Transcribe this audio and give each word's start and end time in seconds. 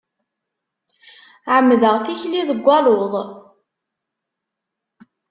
Ɛemmdeɣ 1.53 1.95
tikli 2.05 2.41
deg 2.49 2.65
aluḍ. 2.77 3.13